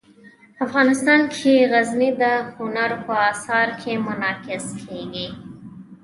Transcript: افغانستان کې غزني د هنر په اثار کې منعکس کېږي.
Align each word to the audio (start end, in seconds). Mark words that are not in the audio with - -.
افغانستان 0.65 1.21
کې 1.35 1.53
غزني 1.71 2.09
د 2.21 2.23
هنر 2.55 2.91
په 3.05 3.13
اثار 3.31 3.67
کې 3.81 3.93
منعکس 4.05 4.65
کېږي. 4.87 5.27